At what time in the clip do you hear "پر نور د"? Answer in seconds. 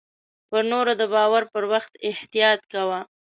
0.49-1.03